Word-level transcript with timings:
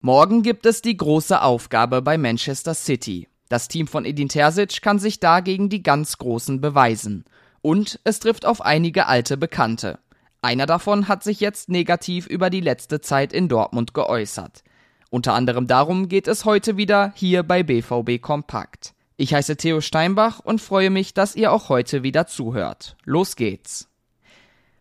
Morgen 0.00 0.44
gibt 0.44 0.64
es 0.64 0.80
die 0.80 0.96
große 0.96 1.42
Aufgabe 1.42 2.02
bei 2.02 2.18
Manchester 2.18 2.72
City. 2.74 3.26
Das 3.48 3.66
Team 3.66 3.88
von 3.88 4.04
Edin 4.04 4.28
Terzic 4.28 4.80
kann 4.80 5.00
sich 5.00 5.18
da 5.18 5.40
gegen 5.40 5.70
die 5.70 5.82
ganz 5.82 6.18
Großen 6.18 6.60
beweisen. 6.60 7.24
Und 7.62 7.98
es 8.04 8.20
trifft 8.20 8.46
auf 8.46 8.60
einige 8.60 9.06
alte 9.06 9.36
Bekannte. 9.36 9.98
Einer 10.40 10.66
davon 10.66 11.08
hat 11.08 11.24
sich 11.24 11.40
jetzt 11.40 11.68
negativ 11.68 12.28
über 12.28 12.48
die 12.48 12.60
letzte 12.60 13.00
Zeit 13.00 13.32
in 13.32 13.48
Dortmund 13.48 13.92
geäußert. 13.92 14.62
Unter 15.10 15.34
anderem 15.34 15.66
darum 15.66 16.08
geht 16.08 16.28
es 16.28 16.44
heute 16.44 16.76
wieder 16.76 17.12
hier 17.16 17.42
bei 17.42 17.64
BVB 17.64 18.22
Kompakt. 18.22 18.94
Ich 19.16 19.34
heiße 19.34 19.56
Theo 19.56 19.80
Steinbach 19.80 20.38
und 20.38 20.60
freue 20.60 20.90
mich, 20.90 21.12
dass 21.12 21.34
ihr 21.34 21.50
auch 21.50 21.70
heute 21.70 22.04
wieder 22.04 22.28
zuhört. 22.28 22.96
Los 23.04 23.34
geht's. 23.34 23.88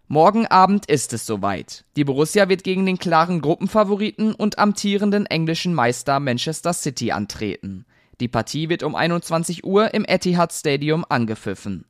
Morgen 0.09 0.47
Abend 0.47 0.85
ist 0.85 1.11
es 1.11 1.25
soweit. 1.25 1.83
Die 1.97 2.05
Borussia 2.05 2.47
wird 2.47 2.63
gegen 2.63 2.85
den 2.85 2.97
klaren 2.97 3.41
Gruppenfavoriten 3.41 4.33
und 4.33 4.57
amtierenden 4.57 5.25
englischen 5.25 5.73
Meister 5.73 6.21
Manchester 6.21 6.71
City 6.71 7.11
antreten. 7.11 7.85
Die 8.21 8.29
Partie 8.29 8.69
wird 8.69 8.83
um 8.83 8.95
21 8.95 9.65
Uhr 9.65 9.93
im 9.93 10.05
Etihad 10.07 10.53
Stadium 10.53 11.05
angepfiffen. 11.09 11.83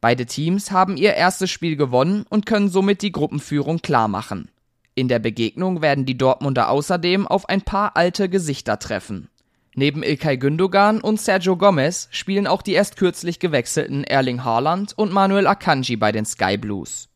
Beide 0.00 0.24
Teams 0.24 0.70
haben 0.70 0.96
ihr 0.96 1.12
erstes 1.12 1.50
Spiel 1.50 1.76
gewonnen 1.76 2.24
und 2.30 2.46
können 2.46 2.70
somit 2.70 3.02
die 3.02 3.12
Gruppenführung 3.12 3.82
klarmachen. 3.82 4.50
In 4.94 5.08
der 5.08 5.18
Begegnung 5.18 5.82
werden 5.82 6.06
die 6.06 6.16
Dortmunder 6.16 6.70
außerdem 6.70 7.26
auf 7.26 7.50
ein 7.50 7.60
paar 7.60 7.98
alte 7.98 8.30
Gesichter 8.30 8.78
treffen. 8.78 9.28
Neben 9.74 10.02
Ilkay 10.02 10.38
Gündogan 10.38 11.02
und 11.02 11.20
Sergio 11.20 11.58
Gomez 11.58 12.08
spielen 12.12 12.46
auch 12.46 12.62
die 12.62 12.72
erst 12.72 12.96
kürzlich 12.96 13.40
gewechselten 13.40 14.04
Erling 14.04 14.42
Haaland 14.42 14.96
und 14.96 15.12
Manuel 15.12 15.46
Akanji 15.46 15.96
bei 15.96 16.12
den 16.12 16.24
Sky 16.24 16.56
Blues. 16.56 17.10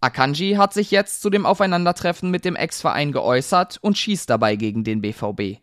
Akanji 0.00 0.54
hat 0.54 0.72
sich 0.72 0.90
jetzt 0.90 1.20
zu 1.20 1.28
dem 1.28 1.44
Aufeinandertreffen 1.44 2.30
mit 2.30 2.46
dem 2.46 2.56
Ex-Verein 2.56 3.12
geäußert 3.12 3.78
und 3.82 3.98
schießt 3.98 4.30
dabei 4.30 4.56
gegen 4.56 4.82
den 4.82 5.02
BVB. 5.02 5.60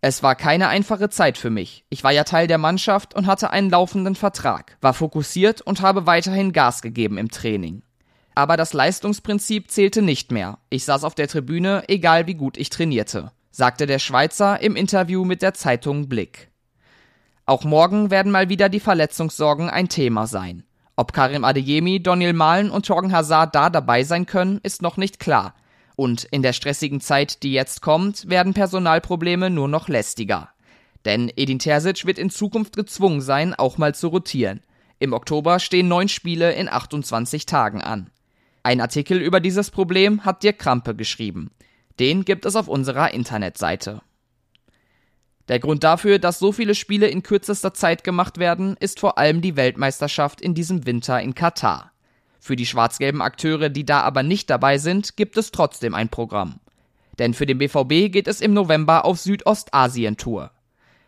Es 0.00 0.22
war 0.22 0.34
keine 0.34 0.68
einfache 0.68 1.10
Zeit 1.10 1.36
für 1.36 1.50
mich. 1.50 1.84
Ich 1.90 2.02
war 2.02 2.10
ja 2.10 2.24
Teil 2.24 2.46
der 2.46 2.56
Mannschaft 2.56 3.14
und 3.14 3.26
hatte 3.26 3.50
einen 3.50 3.68
laufenden 3.68 4.14
Vertrag, 4.14 4.78
war 4.80 4.94
fokussiert 4.94 5.60
und 5.60 5.82
habe 5.82 6.06
weiterhin 6.06 6.52
Gas 6.52 6.80
gegeben 6.80 7.18
im 7.18 7.30
Training. 7.30 7.82
Aber 8.34 8.56
das 8.56 8.72
Leistungsprinzip 8.72 9.70
zählte 9.70 10.00
nicht 10.00 10.32
mehr. 10.32 10.58
Ich 10.70 10.86
saß 10.86 11.04
auf 11.04 11.14
der 11.14 11.28
Tribüne, 11.28 11.84
egal 11.88 12.26
wie 12.26 12.34
gut 12.34 12.56
ich 12.56 12.70
trainierte, 12.70 13.32
sagte 13.50 13.84
der 13.84 13.98
Schweizer 13.98 14.62
im 14.62 14.74
Interview 14.74 15.26
mit 15.26 15.42
der 15.42 15.52
Zeitung 15.52 16.08
Blick. 16.08 16.50
Auch 17.44 17.64
morgen 17.64 18.10
werden 18.10 18.32
mal 18.32 18.48
wieder 18.48 18.70
die 18.70 18.80
Verletzungssorgen 18.80 19.68
ein 19.68 19.90
Thema 19.90 20.26
sein. 20.26 20.64
Ob 21.00 21.14
Karim 21.14 21.44
Adeyemi, 21.44 22.02
Daniel 22.02 22.34
Mahlen 22.34 22.70
und 22.70 22.84
Torgen 22.84 23.10
Hazard 23.10 23.54
da 23.54 23.70
dabei 23.70 24.04
sein 24.04 24.26
können, 24.26 24.60
ist 24.62 24.82
noch 24.82 24.98
nicht 24.98 25.18
klar. 25.18 25.54
Und 25.96 26.24
in 26.24 26.42
der 26.42 26.52
stressigen 26.52 27.00
Zeit, 27.00 27.42
die 27.42 27.54
jetzt 27.54 27.80
kommt, 27.80 28.28
werden 28.28 28.52
Personalprobleme 28.52 29.48
nur 29.48 29.66
noch 29.66 29.88
lästiger. 29.88 30.50
Denn 31.06 31.32
Edin 31.36 31.58
Terzic 31.58 32.04
wird 32.04 32.18
in 32.18 32.28
Zukunft 32.28 32.76
gezwungen 32.76 33.22
sein, 33.22 33.54
auch 33.54 33.78
mal 33.78 33.94
zu 33.94 34.08
rotieren. 34.08 34.60
Im 34.98 35.14
Oktober 35.14 35.58
stehen 35.58 35.88
neun 35.88 36.08
Spiele 36.08 36.52
in 36.52 36.68
28 36.68 37.46
Tagen 37.46 37.80
an. 37.80 38.10
Ein 38.62 38.82
Artikel 38.82 39.22
über 39.22 39.40
dieses 39.40 39.70
Problem 39.70 40.26
hat 40.26 40.42
Dirk 40.42 40.58
Krampe 40.58 40.94
geschrieben. 40.94 41.50
Den 41.98 42.26
gibt 42.26 42.44
es 42.44 42.56
auf 42.56 42.68
unserer 42.68 43.14
Internetseite. 43.14 44.02
Der 45.50 45.58
Grund 45.58 45.82
dafür, 45.82 46.20
dass 46.20 46.38
so 46.38 46.52
viele 46.52 46.76
Spiele 46.76 47.08
in 47.08 47.24
kürzester 47.24 47.74
Zeit 47.74 48.04
gemacht 48.04 48.38
werden, 48.38 48.76
ist 48.78 49.00
vor 49.00 49.18
allem 49.18 49.40
die 49.40 49.56
Weltmeisterschaft 49.56 50.40
in 50.40 50.54
diesem 50.54 50.86
Winter 50.86 51.20
in 51.20 51.34
Katar. 51.34 51.90
Für 52.38 52.54
die 52.54 52.66
schwarz-gelben 52.66 53.20
Akteure, 53.20 53.68
die 53.68 53.84
da 53.84 54.02
aber 54.02 54.22
nicht 54.22 54.48
dabei 54.48 54.78
sind, 54.78 55.16
gibt 55.16 55.36
es 55.36 55.50
trotzdem 55.50 55.92
ein 55.92 56.08
Programm. 56.08 56.60
Denn 57.18 57.34
für 57.34 57.46
den 57.46 57.58
BVB 57.58 58.12
geht 58.12 58.28
es 58.28 58.40
im 58.40 58.54
November 58.54 59.04
auf 59.04 59.18
Südostasien-Tour. 59.18 60.52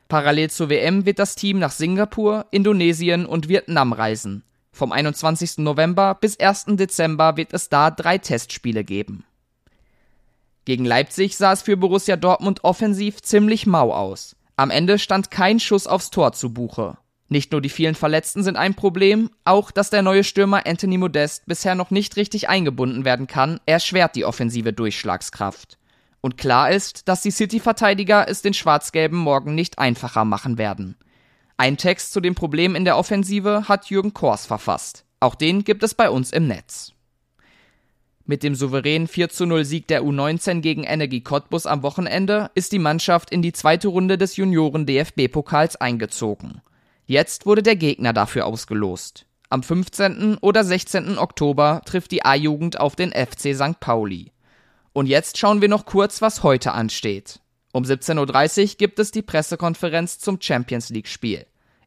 Parallel 0.08 0.50
zur 0.50 0.70
WM 0.70 1.06
wird 1.06 1.20
das 1.20 1.36
Team 1.36 1.60
nach 1.60 1.70
Singapur, 1.70 2.46
Indonesien 2.50 3.26
und 3.26 3.48
Vietnam 3.48 3.92
reisen. 3.92 4.42
Vom 4.72 4.90
21. 4.90 5.58
November 5.58 6.16
bis 6.20 6.40
1. 6.40 6.64
Dezember 6.70 7.36
wird 7.36 7.52
es 7.52 7.68
da 7.68 7.92
drei 7.92 8.18
Testspiele 8.18 8.82
geben. 8.82 9.24
Gegen 10.64 10.84
Leipzig 10.84 11.36
sah 11.36 11.52
es 11.52 11.62
für 11.62 11.76
Borussia 11.76 12.16
Dortmund 12.16 12.62
offensiv 12.62 13.20
ziemlich 13.20 13.66
mau 13.66 13.92
aus. 13.92 14.36
Am 14.56 14.70
Ende 14.70 14.98
stand 14.98 15.30
kein 15.30 15.58
Schuss 15.58 15.86
aufs 15.86 16.10
Tor 16.10 16.32
zu 16.32 16.52
Buche. 16.52 16.98
Nicht 17.28 17.50
nur 17.50 17.60
die 17.60 17.70
vielen 17.70 17.94
Verletzten 17.94 18.42
sind 18.42 18.56
ein 18.56 18.74
Problem, 18.74 19.30
auch 19.44 19.70
dass 19.70 19.90
der 19.90 20.02
neue 20.02 20.22
Stürmer 20.22 20.66
Anthony 20.66 20.98
Modest 20.98 21.46
bisher 21.46 21.74
noch 21.74 21.90
nicht 21.90 22.16
richtig 22.16 22.48
eingebunden 22.48 23.04
werden 23.04 23.26
kann, 23.26 23.58
erschwert 23.64 24.14
die 24.14 24.24
offensive 24.24 24.72
Durchschlagskraft. 24.72 25.78
Und 26.20 26.36
klar 26.36 26.70
ist, 26.70 27.08
dass 27.08 27.22
die 27.22 27.30
City-Verteidiger 27.30 28.28
es 28.28 28.42
den 28.42 28.54
Schwarz-Gelben 28.54 29.18
morgen 29.18 29.54
nicht 29.54 29.78
einfacher 29.78 30.24
machen 30.24 30.58
werden. 30.58 30.96
Ein 31.56 31.76
Text 31.76 32.12
zu 32.12 32.20
dem 32.20 32.34
Problem 32.34 32.74
in 32.74 32.84
der 32.84 32.98
Offensive 32.98 33.66
hat 33.66 33.86
Jürgen 33.86 34.14
Kors 34.14 34.46
verfasst. 34.46 35.04
Auch 35.18 35.34
den 35.34 35.64
gibt 35.64 35.82
es 35.82 35.94
bei 35.94 36.10
uns 36.10 36.32
im 36.32 36.46
Netz. 36.46 36.92
Mit 38.24 38.44
dem 38.44 38.54
souveränen 38.54 39.08
4 39.08 39.30
zu 39.30 39.46
0 39.46 39.64
Sieg 39.64 39.88
der 39.88 40.02
U19 40.02 40.60
gegen 40.60 40.84
Energie 40.84 41.22
Cottbus 41.22 41.66
am 41.66 41.82
Wochenende 41.82 42.50
ist 42.54 42.70
die 42.72 42.78
Mannschaft 42.78 43.30
in 43.30 43.42
die 43.42 43.52
zweite 43.52 43.88
Runde 43.88 44.16
des 44.16 44.36
Junioren 44.36 44.86
DFB-Pokals 44.86 45.76
eingezogen. 45.76 46.60
Jetzt 47.06 47.46
wurde 47.46 47.64
der 47.64 47.76
Gegner 47.76 48.12
dafür 48.12 48.46
ausgelost. 48.46 49.26
Am 49.48 49.62
15. 49.62 50.38
oder 50.40 50.62
16. 50.62 51.18
Oktober 51.18 51.82
trifft 51.84 52.12
die 52.12 52.24
A-Jugend 52.24 52.78
auf 52.78 52.94
den 52.94 53.12
FC 53.12 53.54
St. 53.54 53.80
Pauli. 53.80 54.30
Und 54.92 55.06
jetzt 55.06 55.36
schauen 55.36 55.60
wir 55.60 55.68
noch 55.68 55.84
kurz, 55.84 56.22
was 56.22 56.42
heute 56.42 56.72
ansteht. 56.72 57.40
Um 57.72 57.82
17.30 57.82 58.62
Uhr 58.62 58.74
gibt 58.78 58.98
es 58.98 59.10
die 59.10 59.22
Pressekonferenz 59.22 60.20
zum 60.20 60.40
Champions 60.40 60.90
League-Spiel. 60.90 61.44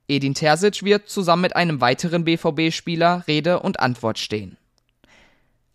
Edin 0.07 0.33
Terzic 0.33 0.83
wird 0.83 1.09
zusammen 1.09 1.43
mit 1.43 1.55
einem 1.55 1.81
weiteren 1.81 2.25
BVB-Spieler 2.25 3.23
Rede 3.27 3.61
und 3.61 3.79
Antwort 3.79 4.19
stehen. 4.19 4.57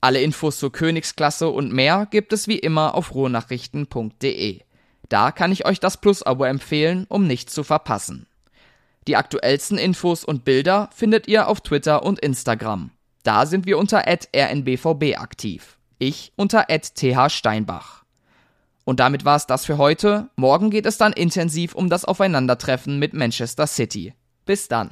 Alle 0.00 0.22
Infos 0.22 0.58
zur 0.58 0.72
Königsklasse 0.72 1.48
und 1.48 1.72
mehr 1.72 2.06
gibt 2.10 2.32
es 2.32 2.48
wie 2.48 2.58
immer 2.58 2.94
auf 2.94 3.14
ruhrnachrichten.de. 3.14 4.60
Da 5.08 5.32
kann 5.32 5.52
ich 5.52 5.66
euch 5.66 5.80
das 5.80 5.98
Plus-Abo 5.98 6.44
empfehlen, 6.44 7.04
um 7.08 7.26
nichts 7.26 7.52
zu 7.52 7.64
verpassen. 7.64 8.26
Die 9.08 9.16
aktuellsten 9.16 9.76
Infos 9.76 10.24
und 10.24 10.44
Bilder 10.44 10.88
findet 10.94 11.28
ihr 11.28 11.48
auf 11.48 11.60
Twitter 11.60 12.02
und 12.02 12.20
Instagram. 12.20 12.90
Da 13.22 13.44
sind 13.44 13.66
wir 13.66 13.76
unter 13.76 14.04
rnbvb 14.06 15.16
aktiv. 15.16 15.78
Ich 15.98 16.32
unter 16.36 16.66
thsteinbach. 16.68 18.04
Und 18.84 19.00
damit 19.00 19.24
war's 19.24 19.46
das 19.46 19.66
für 19.66 19.76
heute. 19.76 20.30
Morgen 20.36 20.70
geht 20.70 20.86
es 20.86 20.96
dann 20.96 21.12
intensiv 21.12 21.74
um 21.74 21.90
das 21.90 22.04
Aufeinandertreffen 22.04 22.98
mit 22.98 23.12
Manchester 23.12 23.66
City. 23.66 24.14
Bis 24.46 24.68
dann. 24.68 24.90